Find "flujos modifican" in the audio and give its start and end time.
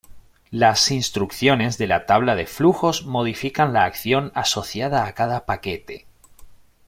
2.47-3.71